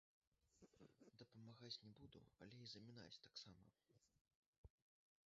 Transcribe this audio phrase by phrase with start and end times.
[1.21, 3.69] Дапамагаць не буду, але і замінаць таксама.